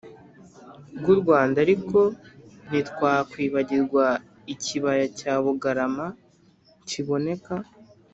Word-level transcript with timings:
bw 0.99 1.05
u 1.13 1.15
Rwanda 1.21 1.57
ariko 1.65 1.99
ntitwakwibagirwa 2.67 4.05
ikibaya 4.53 5.05
cya 5.19 5.33
Bugarama 5.43 6.07
kiboneka 6.89 7.53